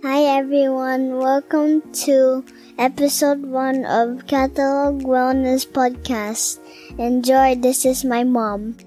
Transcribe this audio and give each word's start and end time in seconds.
Hi 0.00 0.40
everyone, 0.40 1.18
welcome 1.18 1.84
to 2.08 2.42
episode 2.78 3.44
1 3.44 3.84
of 3.84 4.26
Catalog 4.26 5.04
Wellness 5.04 5.68
Podcast. 5.68 6.56
Enjoy, 6.96 7.54
this 7.54 7.84
is 7.84 8.02
my 8.02 8.24
mom. 8.24 8.80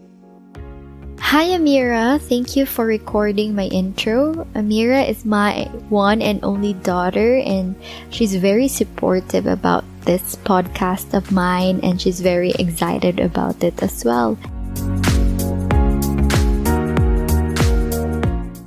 Hi 1.20 1.54
Amira, 1.54 2.18
thank 2.18 2.56
you 2.56 2.66
for 2.66 2.88
recording 2.88 3.54
my 3.54 3.70
intro. 3.70 4.50
Amira 4.58 5.08
is 5.08 5.24
my 5.24 5.70
one 5.94 6.20
and 6.24 6.42
only 6.42 6.74
daughter 6.82 7.38
and 7.46 7.76
she's 8.10 8.34
very 8.34 8.68
supportive 8.68 9.46
about 9.46 9.86
this 10.10 10.36
podcast 10.42 11.14
of 11.14 11.32
mine 11.32 11.80
and 11.84 12.02
she's 12.02 12.22
very 12.22 12.58
excited 12.58 13.20
about 13.20 13.64
it 13.64 13.84
as 13.84 14.04
well. 14.04 14.34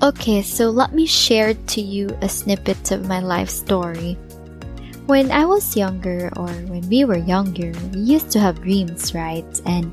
Okay, 0.07 0.41
so 0.41 0.71
let 0.71 0.95
me 0.95 1.05
share 1.05 1.53
to 1.75 1.81
you 1.81 2.07
a 2.23 2.29
snippet 2.29 2.93
of 2.93 3.09
my 3.09 3.19
life 3.19 3.51
story. 3.51 4.15
When 5.07 5.33
I 5.33 5.45
was 5.45 5.77
younger, 5.77 6.31
or 6.37 6.47
when 6.71 6.89
we 6.89 7.05
were 7.05 7.19
younger, 7.19 7.75
we 7.91 8.15
used 8.15 8.31
to 8.31 8.39
have 8.39 8.63
dreams, 8.63 9.17
right? 9.17 9.43
And 9.67 9.91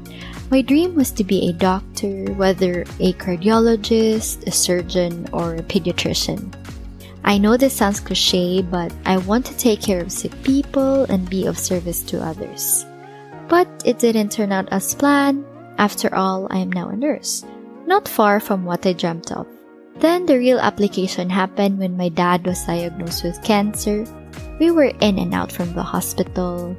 my 0.51 0.61
dream 0.61 0.93
was 0.93 1.09
to 1.17 1.23
be 1.23 1.49
a 1.49 1.53
doctor, 1.57 2.29
whether 2.33 2.83
a 3.01 3.13
cardiologist, 3.13 4.45
a 4.45 4.51
surgeon, 4.51 5.25
or 5.33 5.55
a 5.55 5.65
pediatrician. 5.65 6.53
I 7.23 7.39
know 7.39 7.57
this 7.57 7.73
sounds 7.73 7.99
cliche, 7.99 8.61
but 8.61 8.93
I 9.07 9.17
want 9.17 9.47
to 9.47 9.57
take 9.57 9.81
care 9.81 10.01
of 10.01 10.11
sick 10.11 10.37
people 10.43 11.09
and 11.09 11.27
be 11.27 11.47
of 11.47 11.57
service 11.57 12.03
to 12.13 12.21
others. 12.21 12.85
But 13.49 13.65
it 13.83 13.97
didn't 13.97 14.29
turn 14.29 14.51
out 14.51 14.69
as 14.69 14.93
planned. 14.93 15.43
After 15.79 16.13
all, 16.13 16.45
I 16.51 16.59
am 16.59 16.71
now 16.71 16.89
a 16.89 16.95
nurse, 16.95 17.43
not 17.87 18.07
far 18.07 18.39
from 18.39 18.63
what 18.63 18.85
I 18.85 18.93
dreamt 18.93 19.31
of. 19.31 19.47
Then 19.97 20.25
the 20.25 20.37
real 20.37 20.59
application 20.59 21.29
happened 21.29 21.79
when 21.79 21.97
my 21.97 22.09
dad 22.09 22.45
was 22.45 22.65
diagnosed 22.65 23.23
with 23.23 23.41
cancer. 23.43 24.05
We 24.59 24.71
were 24.71 24.91
in 24.99 25.19
and 25.19 25.33
out 25.33 25.51
from 25.51 25.73
the 25.73 25.83
hospital, 25.83 26.75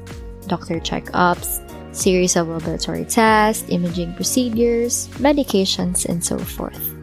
doctor 0.46 0.80
checkups, 0.80 1.62
series 1.94 2.36
of 2.36 2.48
laboratory 2.48 3.04
tests, 3.04 3.64
imaging 3.68 4.14
procedures, 4.14 5.08
medications, 5.22 6.04
and 6.04 6.22
so 6.24 6.38
forth. 6.38 6.94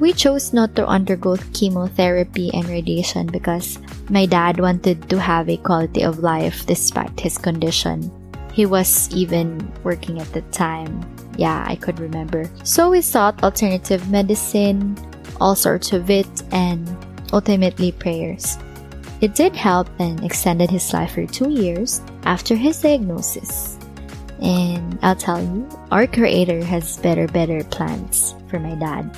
We 0.00 0.12
chose 0.12 0.52
not 0.52 0.76
to 0.76 0.86
undergo 0.86 1.36
chemotherapy 1.52 2.54
and 2.54 2.68
radiation 2.68 3.26
because 3.26 3.78
my 4.10 4.26
dad 4.26 4.60
wanted 4.60 5.10
to 5.10 5.18
have 5.18 5.48
a 5.48 5.56
quality 5.56 6.02
of 6.02 6.20
life 6.20 6.64
despite 6.66 7.18
his 7.18 7.36
condition. 7.36 8.10
He 8.52 8.64
was 8.64 9.10
even 9.14 9.58
working 9.82 10.20
at 10.20 10.32
the 10.32 10.42
time. 10.54 11.02
Yeah, 11.36 11.64
I 11.66 11.74
could 11.76 11.98
remember. 11.98 12.50
So 12.62 12.90
we 12.90 13.00
sought 13.00 13.42
alternative 13.42 14.08
medicine, 14.10 14.94
all 15.40 15.54
sorts 15.54 15.92
of 15.92 16.10
it, 16.10 16.28
and 16.52 16.88
ultimately 17.32 17.92
prayers. 17.92 18.58
It 19.20 19.34
did 19.34 19.56
help 19.56 19.88
and 19.98 20.22
extended 20.22 20.70
his 20.70 20.92
life 20.92 21.12
for 21.12 21.26
two 21.26 21.50
years 21.50 22.00
after 22.22 22.54
his 22.54 22.80
diagnosis. 22.80 23.76
And 24.40 24.98
I'll 25.02 25.16
tell 25.16 25.42
you, 25.42 25.68
our 25.90 26.06
Creator 26.06 26.64
has 26.64 26.96
better, 26.98 27.26
better 27.26 27.64
plans 27.64 28.34
for 28.48 28.60
my 28.60 28.76
dad. 28.76 29.10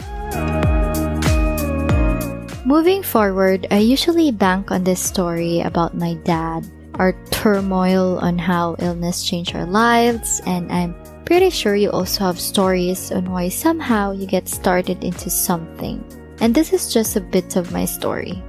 Moving 2.65 3.03
forward, 3.03 3.67
I 3.71 3.79
usually 3.79 4.31
bank 4.31 4.71
on 4.71 4.85
this 4.85 5.01
story 5.01 5.61
about 5.61 5.97
my 5.97 6.15
dad, 6.25 6.65
our 6.95 7.13
turmoil 7.31 8.19
on 8.21 8.39
how 8.39 8.77
illness 8.79 9.25
changed 9.25 9.55
our 9.55 9.67
lives, 9.67 10.41
and 10.47 10.71
I'm 10.73 10.95
pretty 11.31 11.47
sure 11.49 11.79
you 11.79 11.89
also 11.95 12.27
have 12.27 12.43
stories 12.43 13.15
on 13.15 13.31
why 13.31 13.49
somehow 13.49 14.11
you 14.11 14.27
get 14.27 14.49
started 14.49 14.99
into 15.05 15.31
something. 15.31 16.03
And 16.43 16.53
this 16.53 16.73
is 16.73 16.93
just 16.93 17.15
a 17.15 17.23
bit 17.23 17.55
of 17.55 17.71
my 17.71 17.85
story. 17.85 18.43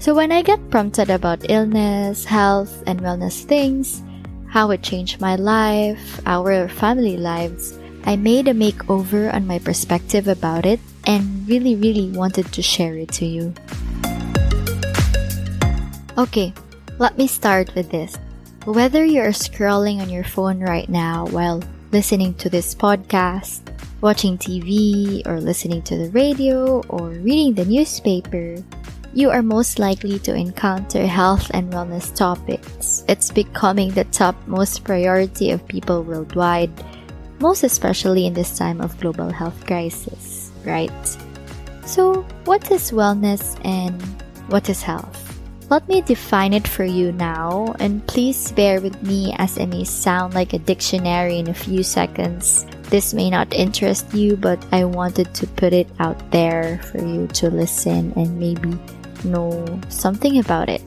So 0.00 0.18
when 0.18 0.32
I 0.32 0.42
get 0.42 0.58
prompted 0.68 1.10
about 1.14 1.48
illness, 1.48 2.24
health, 2.24 2.82
and 2.88 2.98
wellness 2.98 3.46
things, 3.46 4.02
how 4.50 4.72
it 4.74 4.82
changed 4.82 5.20
my 5.20 5.36
life, 5.36 6.18
our 6.26 6.66
family 6.66 7.16
lives, 7.16 7.78
I 8.02 8.16
made 8.16 8.48
a 8.48 8.52
makeover 8.52 9.32
on 9.32 9.46
my 9.46 9.60
perspective 9.60 10.26
about 10.26 10.66
it 10.66 10.80
and 11.06 11.46
really, 11.46 11.76
really 11.76 12.10
wanted 12.10 12.50
to 12.50 12.62
share 12.62 12.98
it 12.98 13.14
to 13.22 13.26
you. 13.26 13.54
Okay, 16.18 16.52
let 16.98 17.16
me 17.16 17.28
start 17.28 17.76
with 17.76 17.94
this. 17.94 18.18
Whether 18.64 19.04
you're 19.04 19.30
scrolling 19.30 20.02
on 20.02 20.10
your 20.10 20.24
phone 20.24 20.58
right 20.58 20.88
now 20.88 21.28
while 21.30 21.62
listening 21.90 22.34
to 22.34 22.50
this 22.50 22.74
podcast, 22.74 23.60
watching 24.00 24.36
TV, 24.36 25.26
or 25.26 25.40
listening 25.40 25.82
to 25.82 25.96
the 25.96 26.10
radio, 26.10 26.80
or 26.88 27.08
reading 27.08 27.54
the 27.54 27.64
newspaper, 27.64 28.56
you 29.14 29.30
are 29.30 29.42
most 29.42 29.78
likely 29.78 30.18
to 30.20 30.34
encounter 30.34 31.06
health 31.06 31.50
and 31.54 31.72
wellness 31.72 32.14
topics. 32.14 33.04
It's 33.08 33.30
becoming 33.30 33.90
the 33.90 34.04
top 34.04 34.36
most 34.46 34.84
priority 34.84 35.50
of 35.50 35.66
people 35.66 36.02
worldwide, 36.02 36.72
most 37.40 37.62
especially 37.62 38.26
in 38.26 38.34
this 38.34 38.56
time 38.56 38.80
of 38.80 38.98
global 39.00 39.30
health 39.30 39.66
crisis, 39.66 40.52
right? 40.64 40.92
So, 41.86 42.22
what 42.44 42.70
is 42.70 42.92
wellness 42.92 43.56
and 43.64 44.00
what 44.48 44.68
is 44.68 44.82
health? 44.82 45.27
Let 45.68 45.86
me 45.86 46.00
define 46.00 46.54
it 46.54 46.66
for 46.66 46.84
you 46.84 47.12
now, 47.12 47.76
and 47.78 48.00
please 48.06 48.52
bear 48.52 48.80
with 48.80 48.96
me 49.02 49.34
as 49.36 49.58
it 49.58 49.66
may 49.66 49.84
sound 49.84 50.32
like 50.32 50.54
a 50.54 50.58
dictionary 50.58 51.38
in 51.38 51.48
a 51.48 51.54
few 51.54 51.82
seconds. 51.82 52.64
This 52.88 53.12
may 53.12 53.28
not 53.28 53.52
interest 53.52 54.14
you, 54.14 54.34
but 54.36 54.56
I 54.72 54.84
wanted 54.88 55.34
to 55.34 55.46
put 55.46 55.74
it 55.74 55.86
out 56.00 56.16
there 56.32 56.80
for 56.88 57.04
you 57.04 57.26
to 57.44 57.50
listen 57.50 58.16
and 58.16 58.40
maybe 58.40 58.80
know 59.28 59.60
something 59.90 60.40
about 60.40 60.70
it. 60.72 60.80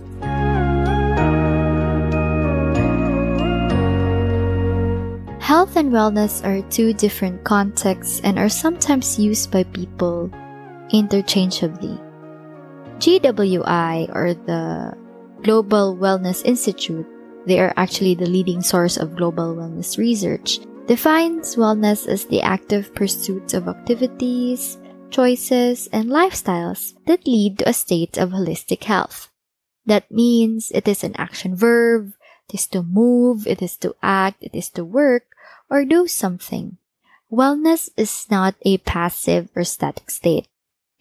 Health 5.37 5.77
and 5.77 5.93
wellness 5.93 6.41
are 6.41 6.67
two 6.71 6.93
different 6.93 7.43
contexts 7.43 8.19
and 8.23 8.39
are 8.39 8.49
sometimes 8.49 9.19
used 9.19 9.51
by 9.51 9.61
people 9.61 10.31
interchangeably. 10.89 12.01
GWI, 13.01 14.13
or 14.13 14.35
the 14.35 14.93
Global 15.41 15.97
Wellness 15.97 16.45
Institute, 16.45 17.07
they 17.47 17.59
are 17.59 17.73
actually 17.75 18.13
the 18.13 18.29
leading 18.29 18.61
source 18.61 18.95
of 18.95 19.17
global 19.17 19.55
wellness 19.55 19.97
research, 19.97 20.59
defines 20.85 21.55
wellness 21.55 22.07
as 22.07 22.25
the 22.25 22.43
active 22.43 22.93
pursuit 22.93 23.55
of 23.55 23.67
activities, 23.67 24.77
choices, 25.09 25.89
and 25.91 26.13
lifestyles 26.13 26.93
that 27.07 27.25
lead 27.25 27.57
to 27.57 27.69
a 27.69 27.73
state 27.73 28.19
of 28.19 28.29
holistic 28.29 28.83
health. 28.83 29.33
That 29.87 30.11
means 30.11 30.69
it 30.69 30.87
is 30.87 31.03
an 31.03 31.15
action 31.17 31.55
verb, 31.55 32.13
it 32.49 32.53
is 32.53 32.67
to 32.67 32.83
move, 32.83 33.47
it 33.47 33.63
is 33.63 33.77
to 33.77 33.95
act, 34.03 34.43
it 34.45 34.53
is 34.53 34.69
to 34.77 34.85
work, 34.85 35.25
or 35.71 35.85
do 35.85 36.05
something. 36.05 36.77
Wellness 37.31 37.89
is 37.97 38.27
not 38.29 38.53
a 38.61 38.77
passive 38.77 39.49
or 39.55 39.63
static 39.63 40.11
state. 40.11 40.50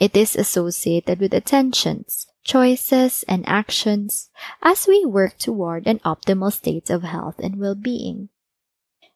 It 0.00 0.16
is 0.16 0.34
associated 0.34 1.20
with 1.20 1.32
attentions, 1.32 2.26
choices, 2.42 3.22
and 3.28 3.46
actions 3.46 4.30
as 4.62 4.88
we 4.88 5.04
work 5.04 5.38
toward 5.38 5.86
an 5.86 6.00
optimal 6.00 6.52
state 6.52 6.90
of 6.90 7.02
health 7.02 7.38
and 7.38 7.60
well-being. 7.60 8.30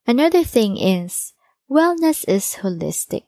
Another 0.06 0.44
thing 0.44 0.76
is, 0.76 1.32
wellness 1.68 2.28
is 2.28 2.58
holistic 2.60 3.24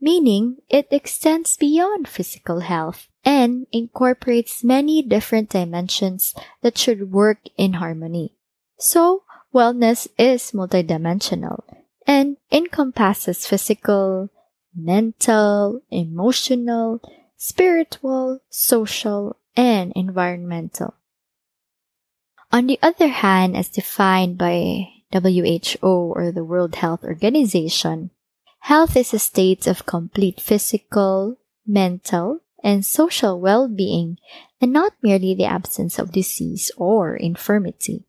meaning 0.00 0.56
it 0.68 0.86
extends 0.90 1.56
beyond 1.56 2.08
physical 2.08 2.60
health 2.60 3.08
and 3.24 3.66
incorporates 3.72 4.62
many 4.62 5.02
different 5.02 5.50
dimensions 5.50 6.34
that 6.62 6.78
should 6.78 7.12
work 7.12 7.38
in 7.56 7.74
harmony. 7.74 8.34
So, 8.78 9.22
wellness 9.54 10.06
is 10.18 10.52
multidimensional 10.52 11.62
and 12.06 12.36
encompasses 12.52 13.46
physical, 13.46 14.30
mental, 14.76 15.80
emotional, 15.90 17.00
spiritual, 17.36 18.40
social, 18.50 19.36
and 19.56 19.92
environmental. 19.96 20.94
On 22.52 22.66
the 22.66 22.78
other 22.82 23.08
hand, 23.08 23.56
as 23.56 23.68
defined 23.68 24.38
by 24.38 24.88
WHO 25.12 26.12
or 26.14 26.30
the 26.30 26.44
World 26.44 26.76
Health 26.76 27.02
Organization, 27.02 28.10
Health 28.66 28.96
is 28.96 29.14
a 29.14 29.20
state 29.20 29.68
of 29.68 29.86
complete 29.86 30.40
physical, 30.40 31.38
mental, 31.64 32.40
and 32.64 32.84
social 32.84 33.38
well 33.38 33.68
being, 33.68 34.18
and 34.60 34.72
not 34.72 34.92
merely 35.00 35.36
the 35.36 35.44
absence 35.44 36.00
of 36.00 36.10
disease 36.10 36.72
or 36.76 37.14
infirmity. 37.14 38.06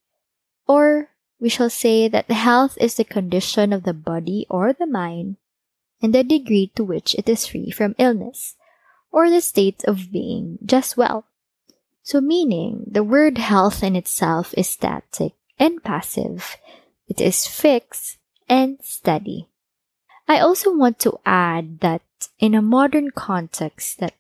Or 0.68 1.10
we 1.40 1.48
shall 1.48 1.70
say 1.70 2.08
that 2.08 2.32
health 2.32 2.76
is 2.82 2.96
the 2.96 3.04
condition 3.04 3.72
of 3.72 3.84
the 3.84 3.94
body 3.94 4.48
or 4.50 4.74
the 4.74 4.88
mind, 4.88 5.38
and 6.02 6.14
the 6.14 6.24
degree 6.24 6.72
to 6.76 6.84
which 6.84 7.16
it 7.16 7.28
is 7.30 7.48
free 7.48 7.72
from 7.72 7.96
illness, 7.98 8.56
or 9.12 9.30
the 9.30 9.42
state 9.42 9.84
of 9.86 10.12
being 10.12 10.60
just 10.66 10.98
well. 10.98 11.26
So, 12.04 12.22
meaning 12.22 12.86
the 12.88 13.04
word 13.04 13.38
health 13.38 13.84
in 13.84 13.96
itself 13.96 14.54
is 14.58 14.70
static 14.70 15.34
and 15.60 15.84
passive, 15.84 16.58
it 17.08 17.20
is 17.20 17.48
fixed 17.48 18.18
and 18.48 18.78
steady. 18.82 19.48
I 20.28 20.40
also 20.40 20.76
want 20.76 21.00
to 21.00 21.20
add 21.26 21.80
that 21.80 22.02
in 22.40 22.54
a 22.54 22.62
modern 22.62 23.12
context 23.12 24.00
that 24.00 24.14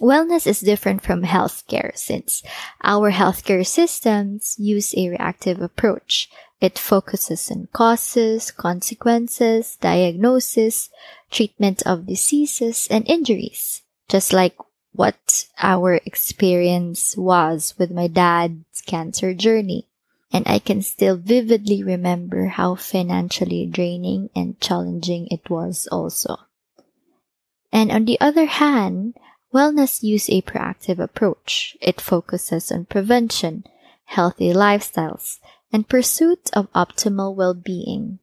Wellness 0.00 0.46
is 0.46 0.60
different 0.60 1.02
from 1.02 1.22
healthcare 1.22 1.96
since 1.96 2.42
our 2.82 3.10
healthcare 3.10 3.66
systems 3.66 4.56
use 4.58 4.94
a 4.94 5.08
reactive 5.08 5.62
approach. 5.62 6.28
It 6.60 6.78
focuses 6.78 7.50
on 7.50 7.68
causes, 7.72 8.50
consequences, 8.50 9.76
diagnosis, 9.80 10.90
treatment 11.30 11.82
of 11.86 12.06
diseases, 12.06 12.88
and 12.90 13.08
injuries. 13.08 13.82
Just 14.08 14.32
like 14.32 14.56
what 14.92 15.46
our 15.60 16.00
experience 16.04 17.16
was 17.16 17.74
with 17.78 17.90
my 17.90 18.06
dad's 18.06 18.80
cancer 18.86 19.34
journey. 19.34 19.86
And 20.32 20.46
I 20.46 20.58
can 20.58 20.82
still 20.82 21.16
vividly 21.16 21.82
remember 21.82 22.46
how 22.46 22.74
financially 22.74 23.66
draining 23.66 24.30
and 24.34 24.60
challenging 24.60 25.28
it 25.30 25.48
was 25.48 25.88
also. 25.92 26.38
And 27.72 27.92
on 27.92 28.04
the 28.04 28.20
other 28.20 28.46
hand, 28.46 29.14
wellness 29.56 30.02
use 30.02 30.28
a 30.28 30.42
proactive 30.42 30.98
approach. 30.98 31.78
It 31.80 31.98
focuses 31.98 32.70
on 32.70 32.84
prevention, 32.84 33.64
healthy 34.04 34.52
lifestyles, 34.52 35.38
and 35.72 35.88
pursuit 35.88 36.50
of 36.52 36.70
optimal 36.74 37.34
well-being. 37.34 38.18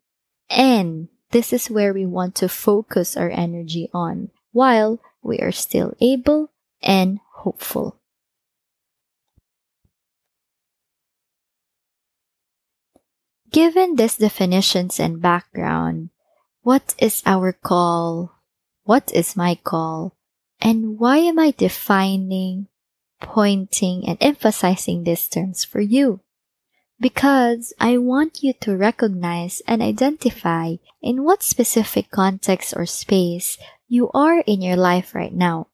And 0.47 1.09
this 1.31 1.51
is 1.51 1.71
where 1.71 1.91
we 1.91 2.05
want 2.05 2.35
to 2.35 2.47
focus 2.47 3.17
our 3.17 3.31
energy 3.31 3.89
on 3.93 4.29
while 4.51 5.01
we 5.23 5.39
are 5.39 5.51
still 5.51 5.95
able 5.99 6.51
and 6.83 7.19
hopeful. 7.41 7.97
Given 13.49 13.95
these 13.95 14.17
definitions 14.17 14.99
and 14.99 15.21
background, 15.21 16.09
what 16.61 16.93
is 16.99 17.23
our 17.25 17.53
call? 17.53 18.37
What 18.83 19.11
is 19.13 19.35
my 19.35 19.55
call? 19.55 20.13
And 20.63 20.97
why 20.97 21.17
am 21.17 21.37
I 21.37 21.51
defining, 21.51 22.67
pointing, 23.19 24.07
and 24.07 24.17
emphasizing 24.21 25.03
these 25.03 25.27
terms 25.27 25.65
for 25.65 25.81
you? 25.81 26.21
Because 27.01 27.73
I 27.81 27.97
want 27.97 28.43
you 28.43 28.53
to 28.61 28.77
recognize 28.77 29.61
and 29.67 29.81
identify 29.81 30.75
in 31.01 31.25
what 31.25 31.43
specific 31.43 32.11
context 32.11 32.73
or 32.77 32.85
space 32.85 33.57
you 33.89 34.09
are 34.13 34.39
in 34.47 34.61
your 34.61 34.77
life 34.77 35.13
right 35.13 35.33
now. 35.33 35.67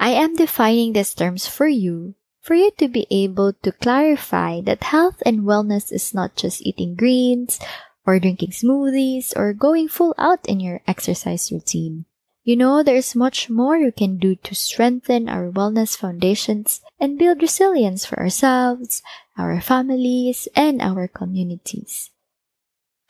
I 0.00 0.10
am 0.10 0.34
defining 0.34 0.94
these 0.94 1.14
terms 1.14 1.46
for 1.46 1.68
you 1.68 2.16
for 2.40 2.54
you 2.54 2.72
to 2.78 2.88
be 2.88 3.06
able 3.12 3.52
to 3.52 3.70
clarify 3.70 4.62
that 4.62 4.82
health 4.82 5.22
and 5.24 5.46
wellness 5.46 5.92
is 5.92 6.12
not 6.12 6.34
just 6.34 6.62
eating 6.66 6.96
greens 6.96 7.60
or 8.04 8.18
drinking 8.18 8.50
smoothies 8.50 9.36
or 9.36 9.52
going 9.52 9.86
full 9.86 10.14
out 10.18 10.40
in 10.48 10.58
your 10.58 10.80
exercise 10.88 11.52
routine. 11.52 12.07
You 12.48 12.56
know, 12.56 12.82
there's 12.82 13.14
much 13.14 13.50
more 13.50 13.76
you 13.76 13.92
can 13.92 14.16
do 14.16 14.34
to 14.34 14.54
strengthen 14.54 15.28
our 15.28 15.52
wellness 15.52 15.94
foundations 15.94 16.80
and 16.98 17.18
build 17.18 17.42
resilience 17.42 18.06
for 18.06 18.18
ourselves, 18.18 19.02
our 19.36 19.60
families, 19.60 20.48
and 20.56 20.80
our 20.80 21.08
communities. 21.08 22.08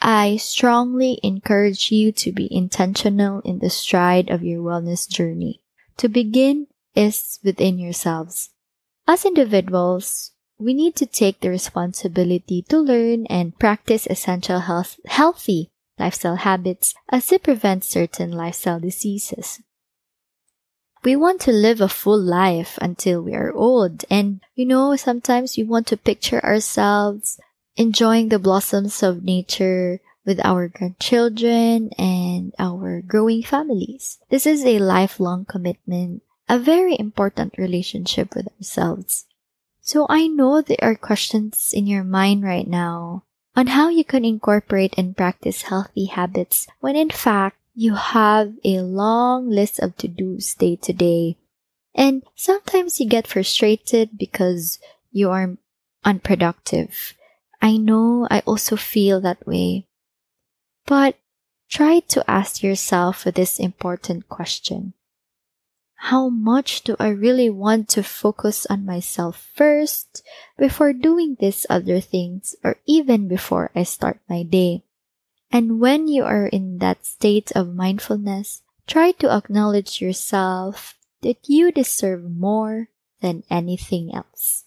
I 0.01 0.39
strongly 0.39 1.21
encourage 1.23 1.93
you 1.93 2.11
to 2.19 2.33
be 2.33 2.53
intentional 2.53 3.39
in 3.43 3.61
the 3.61 3.71
stride 3.71 4.29
of 4.29 4.43
your 4.43 4.59
wellness 4.61 5.09
journey. 5.09 5.63
To 5.99 6.09
begin 6.09 6.67
is 6.97 7.39
within 7.45 7.79
yourselves. 7.79 8.51
As 9.07 9.25
individuals, 9.25 10.33
we 10.59 10.75
need 10.75 10.97
to 10.97 11.07
take 11.07 11.39
the 11.39 11.51
responsibility 11.51 12.63
to 12.71 12.81
learn 12.81 13.25
and 13.27 13.57
practice 13.57 14.09
essential 14.11 14.67
health, 14.67 14.99
healthy 15.07 15.71
lifestyle 15.99 16.37
habits 16.37 16.95
as 17.09 17.31
it 17.33 17.43
prevents 17.43 17.89
certain 17.89 18.33
lifestyle 18.33 18.81
diseases. 18.81 19.61
We 21.05 21.17
want 21.17 21.41
to 21.43 21.53
live 21.53 21.81
a 21.81 21.89
full 21.89 22.21
life 22.21 22.79
until 22.83 23.23
we 23.23 23.35
are 23.35 23.53
old. 23.53 24.05
And, 24.11 24.41
you 24.55 24.67
know, 24.67 24.97
sometimes 24.97 25.57
we 25.57 25.63
want 25.63 25.87
to 25.89 25.97
picture 25.97 26.45
ourselves 26.45 27.39
enjoying 27.77 28.29
the 28.29 28.39
blossoms 28.39 29.03
of 29.03 29.23
nature 29.23 30.01
with 30.27 30.45
our 30.45 30.69
grandchildren 30.69 31.91
and 31.97 32.53
our 32.59 33.01
growing 33.01 33.43
families. 33.43 34.19
This 34.29 34.45
is 34.45 34.65
a 34.65 34.81
lifelong 34.81 35.45
commitment 35.45 36.23
a 36.49 36.59
very 36.59 36.97
important 36.99 37.55
relationship 37.59 38.35
with 38.35 38.49
ourselves. 38.57 39.27
So 39.81 40.07
I 40.09 40.27
know 40.27 40.63
there 40.63 40.79
are 40.83 40.95
questions 40.95 41.71
in 41.73 41.87
your 41.87 42.05
mind 42.05 42.43
right 42.43 42.67
now 42.67 43.25
on 43.59 43.67
how 43.67 43.89
you 43.89 44.05
can 44.05 44.25
incorporate 44.25 44.95
and 44.97 45.17
practice 45.17 45.63
healthy 45.63 46.05
habits 46.05 46.69
when 46.79 46.95
in 46.95 47.11
fact 47.11 47.57
you 47.75 47.97
have 47.97 48.55
a 48.63 48.79
long 48.79 49.51
list 49.51 49.81
of 49.81 49.97
to-dos 49.97 50.55
day 50.55 50.77
to 50.77 50.93
day. 50.93 51.37
And 51.93 52.23
sometimes 52.37 53.01
you 53.01 53.09
get 53.09 53.27
frustrated 53.27 54.17
because 54.17 54.79
you 55.11 55.31
are 55.31 55.57
unproductive. 56.05 57.15
I 57.61 57.79
know 57.79 58.29
I 58.31 58.47
also 58.47 58.77
feel 58.77 59.21
that 59.23 59.45
way. 59.45 59.89
But 60.87 61.19
try 61.69 61.99
to 62.15 62.31
ask 62.31 62.63
yourself 62.63 63.25
this 63.25 63.59
important 63.59 64.29
question 64.29 64.95
how 65.99 66.29
much 66.29 66.83
do 66.83 66.95
I 67.01 67.09
really 67.09 67.51
want 67.51 67.89
to 67.91 68.05
focus 68.05 68.67
on 68.71 68.87
myself 68.87 69.51
first 69.55 70.23
before 70.57 70.93
doing 70.93 71.37
these 71.39 71.67
other 71.69 71.99
things 71.99 72.55
or 72.63 72.79
even 72.87 73.27
before 73.27 73.73
I 73.75 73.83
start 73.83 74.21
my 74.29 74.45
day? 74.45 74.85
And 75.51 75.81
when 75.81 76.07
you 76.07 76.23
are 76.23 76.47
in 76.47 76.79
that 76.79 77.05
state 77.05 77.51
of 77.57 77.75
mindfulness, 77.75 78.63
try 78.87 79.11
to 79.19 79.29
acknowledge 79.29 80.01
yourself 80.01 80.95
that 81.23 81.49
you 81.49 81.73
deserve 81.73 82.23
more 82.31 82.91
than 83.21 83.43
anything 83.51 84.15
else. 84.15 84.65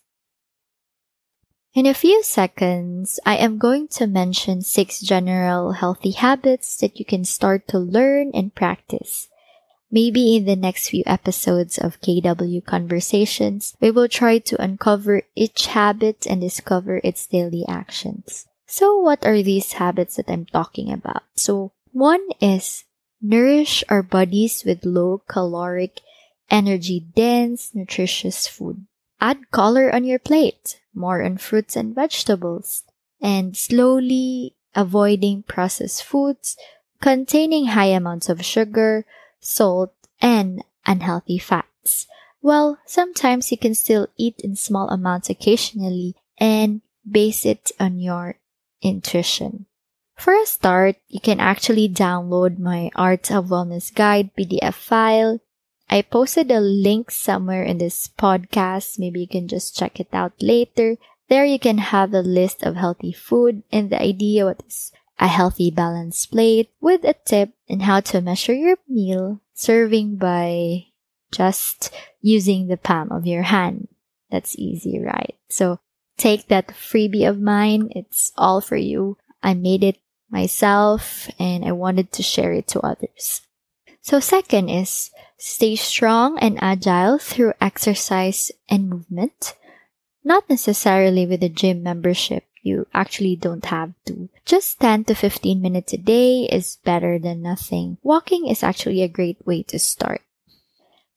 In 1.74 1.86
a 1.86 1.94
few 1.94 2.22
seconds, 2.24 3.22
I 3.26 3.38
am 3.38 3.58
going 3.58 3.88
to 3.96 4.06
mention 4.06 4.62
six 4.62 5.00
general 5.00 5.72
healthy 5.72 6.12
habits 6.12 6.76
that 6.84 7.00
you 7.00 7.06
can 7.06 7.24
start 7.24 7.70
to 7.70 7.80
learn 7.80 8.32
and 8.34 8.54
practice 8.54 9.31
Maybe 9.92 10.38
in 10.38 10.46
the 10.46 10.56
next 10.56 10.90
few 10.90 11.04
episodes 11.06 11.78
of 11.78 12.00
KW 12.00 12.64
Conversations, 12.66 13.76
we 13.82 13.92
will 13.92 14.08
try 14.08 14.40
to 14.40 14.62
uncover 14.62 15.24
each 15.36 15.68
habit 15.68 16.26
and 16.26 16.40
discover 16.40 17.02
its 17.04 17.28
daily 17.28 17.66
actions. 17.68 18.48
So 18.66 18.98
what 18.98 19.26
are 19.26 19.44
these 19.44 19.74
habits 19.74 20.16
that 20.16 20.30
I'm 20.30 20.46
talking 20.46 20.94
about? 20.94 21.24
So 21.36 21.74
one 21.92 22.26
is 22.40 22.86
nourish 23.22 23.84
our 23.90 24.02
bodies 24.02 24.64
with 24.66 24.86
low 24.86 25.24
caloric, 25.28 26.00
energy 26.50 27.06
dense, 27.14 27.76
nutritious 27.76 28.48
food. 28.48 28.88
Add 29.20 29.52
color 29.52 29.94
on 29.94 30.06
your 30.06 30.20
plate, 30.20 30.80
more 30.96 31.22
on 31.22 31.38
fruits 31.38 31.76
and 31.76 31.94
vegetables, 31.94 32.84
and 33.22 33.58
slowly 33.58 34.56
avoiding 34.74 35.44
processed 35.44 36.04
foods 36.04 36.56
containing 37.02 37.68
high 37.68 37.92
amounts 37.92 38.30
of 38.30 38.46
sugar, 38.46 39.06
salt, 39.42 39.94
and 40.22 40.64
unhealthy 40.86 41.38
fats. 41.38 42.08
Well, 42.42 42.80
sometimes 42.86 43.52
you 43.52 43.58
can 43.58 43.76
still 43.76 44.08
eat 44.18 44.40
in 44.40 44.56
small 44.56 44.90
amounts 44.90 45.30
occasionally 45.30 46.16
and 46.38 46.82
base 47.10 47.46
it 47.46 47.72
on 47.80 48.00
your 48.00 48.36
intuition. 48.82 49.66
For 50.16 50.34
a 50.34 50.46
start, 50.46 50.98
you 51.08 51.20
can 51.20 51.40
actually 51.40 51.90
download 51.90 52.60
my 52.60 52.90
Art 52.96 53.32
of 53.32 53.48
Wellness 53.48 53.94
Guide 53.94 54.30
PDF 54.38 54.74
file. 54.74 55.40
I 55.90 56.04
posted 56.04 56.52
a 56.52 56.60
link 56.62 57.12
somewhere 57.12 57.64
in 57.64 57.78
this 57.78 58.08
podcast. 58.08 58.98
Maybe 58.98 59.22
you 59.22 59.28
can 59.28 59.48
just 59.48 59.76
check 59.76 60.00
it 60.00 60.10
out 60.14 60.34
later. 60.40 60.98
There 61.28 61.46
you 61.46 61.60
can 61.60 61.80
have 61.80 62.14
a 62.14 62.22
list 62.22 62.62
of 62.64 62.76
healthy 62.76 63.12
food 63.12 63.64
and 63.72 63.90
the 63.90 64.02
idea 64.02 64.46
what 64.46 64.62
is 64.68 64.92
a 65.22 65.28
healthy 65.28 65.70
balanced 65.70 66.32
plate 66.32 66.72
with 66.82 67.06
a 67.06 67.14
tip 67.14 67.54
in 67.68 67.82
how 67.82 68.00
to 68.02 68.20
measure 68.22 68.54
your 68.54 68.78
meal, 68.90 69.40
serving 69.54 70.16
by 70.18 70.88
just 71.32 71.94
using 72.22 72.68
the 72.68 72.76
palm 72.76 73.12
of 73.12 73.28
your 73.28 73.44
hand. 73.44 73.88
That's 74.32 74.58
easy, 74.58 75.00
right? 75.00 75.36
So 75.48 75.80
take 76.18 76.48
that 76.48 76.70
freebie 76.70 77.30
of 77.30 77.40
mine. 77.40 77.90
It's 77.92 78.34
all 78.36 78.62
for 78.62 78.76
you. 78.76 79.18
I 79.44 79.54
made 79.54 79.84
it 79.84 79.98
myself 80.32 81.30
and 81.38 81.64
I 81.64 81.72
wanted 81.72 82.12
to 82.14 82.24
share 82.24 82.54
it 82.54 82.68
to 82.70 82.80
others. 82.82 83.42
So 84.02 84.20
second 84.20 84.70
is 84.70 85.12
stay 85.38 85.76
strong 85.76 86.40
and 86.40 86.58
agile 86.62 87.20
through 87.20 87.54
exercise 87.62 88.52
and 88.68 88.90
movement. 88.90 89.56
Not 90.24 90.50
necessarily 90.50 91.26
with 91.28 91.44
a 91.44 91.50
gym 91.50 91.84
membership, 91.84 92.46
you 92.62 92.88
actually 92.94 93.36
don't 93.36 93.66
have 93.66 93.94
to. 94.06 94.30
Just 94.46 94.80
10 94.80 95.06
to 95.06 95.16
15 95.16 95.62
minutes 95.62 95.94
a 95.94 95.98
day 95.98 96.44
is 96.46 96.78
better 96.84 97.20
than 97.20 97.42
nothing. 97.42 97.98
Walking 98.04 98.48
is 98.48 98.64
actually 98.64 99.02
a 99.02 99.08
great 99.08 99.46
way 99.46 99.64
to 99.64 99.80
start. 99.80 100.22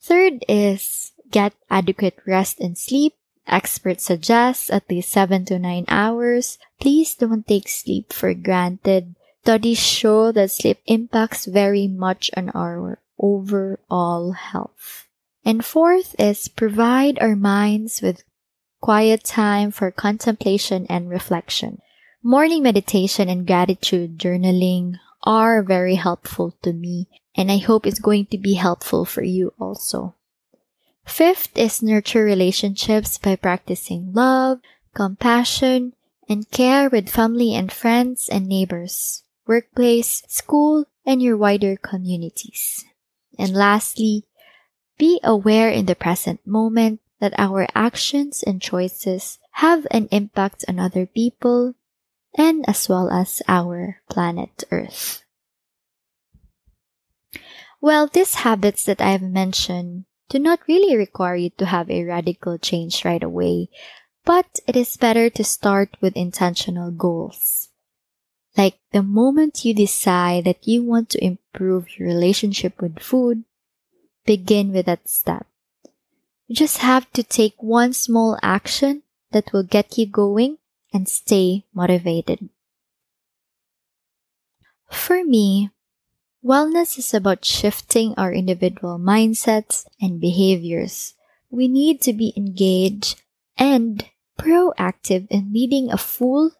Third 0.01 0.45
is 0.49 1.13
get 1.31 1.55
adequate 1.71 2.19
rest 2.27 2.61
and 2.61 2.77
sleep. 2.77 3.15
Experts 3.47 4.05
suggest 4.05 4.71
at 4.71 4.89
least 4.89 5.11
7 5.13 5.45
to 5.47 5.59
9 5.59 5.85
hours. 5.89 6.59
Please 6.81 7.15
don't 7.15 7.47
take 7.47 7.69
sleep 7.69 8.13
for 8.13 8.33
granted. 8.33 9.15
Studies 9.43 9.79
show 9.79 10.33
that 10.33 10.51
sleep 10.51 10.79
impacts 10.87 11.45
very 11.45 11.87
much 11.87 12.31
on 12.35 12.49
our 12.51 12.99
overall 13.19 14.33
health. 14.33 15.07
And 15.45 15.63
fourth 15.63 16.17
is 16.19 16.49
provide 16.49 17.19
our 17.21 17.37
minds 17.37 18.01
with 18.01 18.25
quiet 18.85 19.25
time 19.25 19.71
for 19.71 19.91
contemplation 19.91 20.85
and 20.91 21.09
reflection. 21.09 21.81
Morning 22.23 22.63
meditation 22.63 23.31
and 23.31 23.47
gratitude 23.47 24.19
journaling 24.19 24.93
are 25.23 25.63
very 25.63 25.95
helpful 25.95 26.55
to 26.61 26.71
me, 26.71 27.09
and 27.35 27.51
I 27.51 27.57
hope 27.57 27.87
it's 27.87 27.99
going 27.99 28.27
to 28.27 28.37
be 28.37 28.61
helpful 28.61 29.07
for 29.07 29.23
you 29.23 29.55
also. 29.59 30.17
Fifth 31.07 31.57
is 31.57 31.83
nurture 31.83 32.25
relationships 32.25 33.17
by 33.17 33.37
practicing 33.37 34.13
love, 34.13 34.61
compassion, 34.93 35.95
and 36.29 36.51
care 36.51 36.91
with 36.91 37.09
family 37.09 37.55
and 37.55 37.73
friends 37.73 38.29
and 38.29 38.47
neighbors, 38.47 39.23
workplace, 39.47 40.23
school, 40.29 40.85
and 41.07 41.23
your 41.23 41.39
wider 41.39 41.79
communities. 41.79 42.85
And 43.39 43.55
lastly, 43.55 44.27
be 44.99 45.21
aware 45.25 45.71
in 45.71 45.87
the 45.87 45.97
present 45.97 46.47
moment 46.47 47.01
that 47.21 47.35
our 47.39 47.67
actions 47.75 48.43
and 48.43 48.61
choices 48.61 49.39
have 49.53 49.87
an 49.91 50.09
impact 50.11 50.65
on 50.69 50.79
other 50.79 51.07
people 51.07 51.75
and 52.37 52.69
as 52.69 52.89
well 52.89 53.11
as 53.11 53.43
our 53.47 54.03
planet 54.11 54.65
Earth. 54.71 55.25
Well, 57.81 58.09
these 58.09 58.37
habits 58.37 58.85
that 58.85 59.01
I've 59.01 59.23
mentioned 59.23 60.07
do 60.29 60.39
not 60.39 60.61
really 60.67 60.97
require 60.97 61.37
you 61.37 61.51
to 61.59 61.67
have 61.67 61.91
a 61.91 62.05
radical 62.05 62.59
change 62.59 63.05
right 63.05 63.23
away, 63.23 63.69
but 64.25 64.59
it 64.67 64.75
is 64.75 64.97
better 64.97 65.29
to 65.31 65.45
start 65.45 65.97
with 66.01 66.17
intentional 66.17 66.91
goals. 66.91 67.69
Like 68.57 68.79
the 68.93 69.03
moment 69.03 69.65
you 69.65 69.75
decide 69.75 70.45
that 70.45 70.67
you 70.67 70.83
want 70.83 71.11
to 71.11 71.25
improve 71.25 71.99
your 71.99 72.09
relationship 72.09 72.81
with 72.81 73.01
food, 73.01 73.45
begin 74.25 74.73
with 74.73 74.87
that 74.87 75.09
step. 75.09 75.47
You 76.55 76.59
just 76.71 76.79
have 76.87 77.11
to 77.15 77.25
take 77.25 77.59
one 77.59 77.93
small 77.93 78.39
action 78.41 79.03
that 79.33 79.53
will 79.53 79.65
get 79.65 79.99
you 79.99 80.07
going 80.07 80.59
and 80.93 81.09
stay 81.09 81.65
motivated. 81.75 82.49
For 84.89 85.25
me, 85.25 85.71
wellness 86.47 86.97
is 86.97 87.13
about 87.13 87.45
shifting 87.45 88.15
our 88.17 88.33
individual 88.33 89.01
mindsets 89.01 89.87
and 90.01 90.21
behaviors. 90.21 91.15
We 91.51 91.67
need 91.67 92.01
to 92.03 92.13
be 92.13 92.33
engaged 92.37 93.21
and 93.59 94.09
proactive 94.39 95.27
in 95.31 95.53
leading 95.53 95.91
a 95.91 95.99
full, 95.99 96.53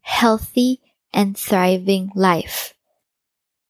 healthy, 0.00 0.80
and 1.12 1.36
thriving 1.36 2.10
life. 2.14 2.72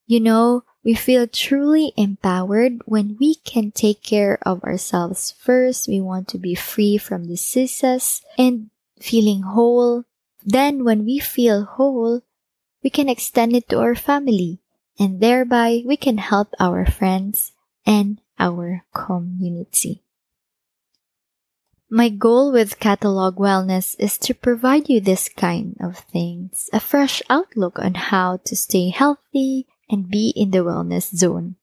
You 0.06 0.20
know, 0.20 0.62
we 0.84 0.94
feel 0.94 1.26
truly 1.26 1.92
empowered 1.96 2.82
when 2.86 3.16
we 3.20 3.36
can 3.36 3.70
take 3.70 4.02
care 4.02 4.38
of 4.42 4.64
ourselves 4.64 5.32
first. 5.38 5.86
We 5.86 6.00
want 6.00 6.28
to 6.28 6.38
be 6.38 6.54
free 6.54 6.98
from 6.98 7.28
diseases 7.28 8.22
and 8.36 8.70
feeling 8.98 9.42
whole. 9.42 10.04
Then 10.44 10.84
when 10.84 11.04
we 11.04 11.20
feel 11.20 11.64
whole, 11.64 12.22
we 12.82 12.90
can 12.90 13.08
extend 13.08 13.54
it 13.54 13.68
to 13.68 13.78
our 13.78 13.94
family 13.94 14.58
and 14.98 15.20
thereby 15.20 15.82
we 15.86 15.96
can 15.96 16.18
help 16.18 16.52
our 16.58 16.84
friends 16.84 17.52
and 17.86 18.20
our 18.38 18.84
community. 18.92 20.02
My 21.88 22.08
goal 22.08 22.50
with 22.50 22.80
Catalog 22.80 23.36
Wellness 23.36 23.94
is 23.98 24.16
to 24.18 24.34
provide 24.34 24.88
you 24.88 25.00
this 25.00 25.28
kind 25.28 25.76
of 25.78 25.98
things, 25.98 26.70
a 26.72 26.80
fresh 26.80 27.22
outlook 27.28 27.78
on 27.78 27.94
how 27.94 28.38
to 28.44 28.56
stay 28.56 28.88
healthy 28.88 29.66
and 29.92 30.10
be 30.10 30.32
in 30.34 30.50
the 30.50 30.64
wellness 30.64 31.14
zone. 31.14 31.56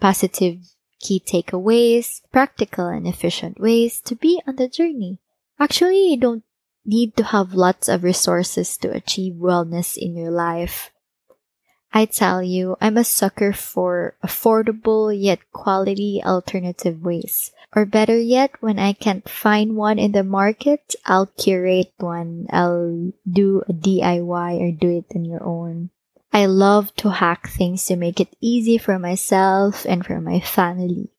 Positive 0.00 0.58
key 1.00 1.20
takeaways, 1.20 2.22
practical 2.30 2.86
and 2.86 3.06
efficient 3.06 3.60
ways 3.60 4.00
to 4.00 4.14
be 4.14 4.40
on 4.46 4.56
the 4.56 4.68
journey. 4.68 5.18
Actually, 5.58 6.10
you 6.10 6.16
don't 6.16 6.44
need 6.86 7.16
to 7.16 7.24
have 7.24 7.54
lots 7.54 7.88
of 7.88 8.04
resources 8.04 8.76
to 8.78 8.90
achieve 8.90 9.34
wellness 9.34 9.98
in 9.98 10.16
your 10.16 10.30
life. 10.30 10.90
I 11.92 12.06
tell 12.06 12.42
you, 12.42 12.76
I'm 12.80 12.96
a 12.96 13.04
sucker 13.04 13.52
for 13.52 14.16
affordable 14.24 15.12
yet 15.12 15.40
quality 15.52 16.22
alternative 16.24 17.02
ways. 17.02 17.50
Or 17.74 17.84
better 17.84 18.18
yet, 18.18 18.52
when 18.60 18.78
I 18.78 18.92
can't 18.92 19.28
find 19.28 19.76
one 19.76 19.98
in 19.98 20.12
the 20.12 20.24
market, 20.24 20.94
I'll 21.04 21.26
curate 21.26 21.92
one. 21.98 22.46
I'll 22.50 23.12
do 23.28 23.62
a 23.68 23.72
DIY 23.72 24.60
or 24.60 24.72
do 24.72 24.98
it 24.98 25.14
on 25.14 25.24
your 25.24 25.44
own. 25.44 25.90
I 26.32 26.46
love 26.46 26.94
to 26.96 27.10
hack 27.10 27.48
things 27.48 27.84
to 27.86 27.96
make 27.96 28.18
it 28.18 28.34
easy 28.40 28.78
for 28.78 28.98
myself 28.98 29.84
and 29.84 30.04
for 30.04 30.20
my 30.20 30.40
family. 30.40 31.10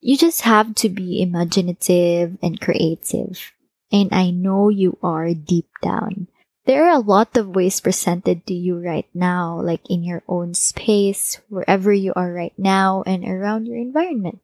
You 0.00 0.16
just 0.16 0.42
have 0.42 0.74
to 0.76 0.88
be 0.88 1.20
imaginative 1.20 2.38
and 2.42 2.60
creative. 2.60 3.52
And 3.92 4.12
I 4.12 4.30
know 4.30 4.68
you 4.68 4.98
are 5.02 5.34
deep 5.34 5.68
down. 5.82 6.28
There 6.64 6.86
are 6.86 6.96
a 6.96 7.04
lot 7.04 7.36
of 7.36 7.54
ways 7.54 7.80
presented 7.80 8.46
to 8.46 8.54
you 8.54 8.78
right 8.80 9.06
now, 9.14 9.60
like 9.60 9.82
in 9.88 10.02
your 10.02 10.22
own 10.26 10.54
space, 10.54 11.40
wherever 11.48 11.92
you 11.92 12.12
are 12.16 12.32
right 12.32 12.54
now, 12.58 13.04
and 13.06 13.24
around 13.24 13.66
your 13.66 13.76
environment. 13.76 14.40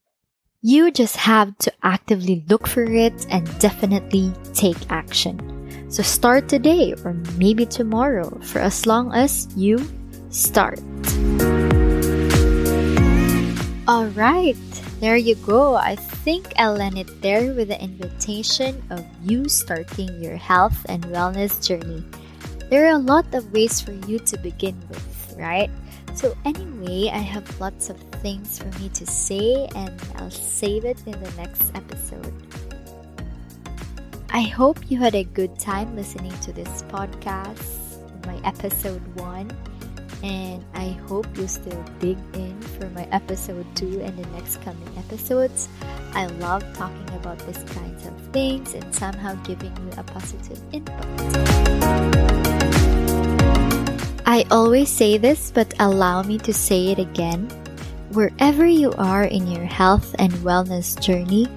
You 0.60 0.92
just 0.92 1.16
have 1.16 1.58
to 1.58 1.72
actively 1.82 2.44
look 2.48 2.68
for 2.68 2.84
it 2.84 3.26
and 3.28 3.46
definitely 3.58 4.32
take 4.54 4.90
action. 4.90 5.61
So 5.92 6.02
start 6.02 6.48
today 6.48 6.96
or 7.04 7.12
maybe 7.36 7.66
tomorrow 7.66 8.32
for 8.48 8.64
as 8.64 8.86
long 8.86 9.12
as 9.12 9.46
you 9.54 9.76
start. 10.30 10.80
All 13.84 14.08
right, 14.16 14.56
there 15.04 15.20
you 15.20 15.34
go. 15.44 15.76
I 15.76 15.96
think 16.24 16.48
I'll 16.56 16.80
end 16.80 16.96
it 16.96 17.20
there 17.20 17.52
with 17.52 17.68
the 17.68 17.76
invitation 17.76 18.80
of 18.88 19.04
you 19.20 19.50
starting 19.50 20.08
your 20.16 20.40
health 20.40 20.80
and 20.88 21.04
wellness 21.12 21.60
journey. 21.60 22.02
There 22.70 22.88
are 22.88 22.96
a 22.96 23.04
lot 23.04 23.28
of 23.34 23.52
ways 23.52 23.82
for 23.82 23.92
you 24.08 24.18
to 24.32 24.38
begin 24.38 24.80
with, 24.88 25.36
right? 25.36 25.68
So, 26.14 26.32
anyway, 26.46 27.12
I 27.12 27.20
have 27.20 27.44
lots 27.60 27.90
of 27.90 28.00
things 28.24 28.58
for 28.58 28.72
me 28.80 28.88
to 28.96 29.04
say, 29.04 29.68
and 29.76 29.92
I'll 30.16 30.30
save 30.30 30.86
it 30.86 31.04
in 31.04 31.20
the 31.20 31.32
next 31.36 31.68
episode. 31.76 32.32
I 34.34 34.40
hope 34.40 34.78
you 34.90 34.98
had 34.98 35.14
a 35.14 35.24
good 35.24 35.58
time 35.58 35.94
listening 35.94 36.32
to 36.40 36.52
this 36.52 36.82
podcast, 36.84 38.26
my 38.26 38.40
episode 38.48 39.02
one 39.16 39.52
and 40.22 40.64
I 40.72 40.90
hope 41.06 41.26
you 41.36 41.46
still 41.46 41.84
dig 41.98 42.16
in 42.32 42.58
for 42.62 42.88
my 42.90 43.04
episode 43.12 43.66
2 43.76 44.00
and 44.00 44.16
the 44.16 44.26
next 44.30 44.62
coming 44.62 44.88
episodes. 44.96 45.68
I 46.14 46.26
love 46.40 46.64
talking 46.72 47.10
about 47.14 47.40
these 47.40 47.62
kinds 47.74 48.06
of 48.06 48.18
things 48.32 48.72
and 48.72 48.94
somehow 48.94 49.34
giving 49.42 49.76
you 49.76 49.90
a 49.98 50.02
positive 50.02 50.62
input. 50.72 51.04
I 54.24 54.46
always 54.50 54.88
say 54.88 55.18
this, 55.18 55.50
but 55.50 55.74
allow 55.78 56.22
me 56.22 56.38
to 56.38 56.54
say 56.54 56.88
it 56.88 56.98
again. 56.98 57.50
Wherever 58.12 58.64
you 58.64 58.92
are 58.92 59.24
in 59.24 59.46
your 59.46 59.64
health 59.64 60.14
and 60.18 60.32
wellness 60.44 60.98
journey, 61.00 61.48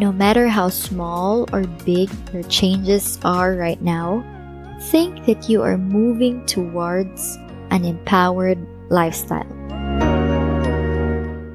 no 0.00 0.10
matter 0.10 0.48
how 0.48 0.70
small 0.70 1.44
or 1.52 1.68
big 1.84 2.08
your 2.32 2.42
changes 2.44 3.20
are 3.22 3.52
right 3.52 3.80
now, 3.82 4.24
think 4.88 5.26
that 5.26 5.48
you 5.48 5.60
are 5.62 5.76
moving 5.76 6.44
towards 6.46 7.36
an 7.70 7.84
empowered 7.84 8.58
lifestyle. 8.88 9.46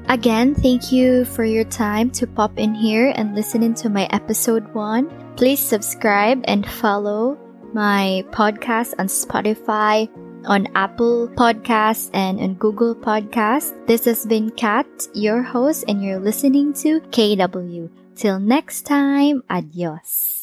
Again, 0.08 0.54
thank 0.54 0.92
you 0.92 1.24
for 1.24 1.44
your 1.44 1.64
time 1.64 2.08
to 2.10 2.26
pop 2.26 2.56
in 2.56 2.72
here 2.72 3.12
and 3.16 3.34
listen 3.34 3.64
into 3.64 3.90
my 3.90 4.06
episode 4.12 4.72
one. 4.72 5.10
Please 5.34 5.58
subscribe 5.58 6.40
and 6.44 6.64
follow 6.64 7.36
my 7.74 8.24
podcast 8.30 8.94
on 9.00 9.08
Spotify, 9.08 10.08
on 10.46 10.68
Apple 10.76 11.28
Podcasts, 11.34 12.08
and 12.14 12.40
on 12.40 12.54
Google 12.54 12.94
Podcasts. 12.94 13.74
This 13.88 14.04
has 14.04 14.24
been 14.24 14.50
Kat, 14.50 14.86
your 15.12 15.42
host, 15.42 15.84
and 15.88 16.00
you're 16.00 16.20
listening 16.20 16.72
to 16.74 17.00
KW. 17.10 17.90
Till 18.16 18.38
next 18.40 18.86
time, 18.86 19.42
adios. 19.50 20.35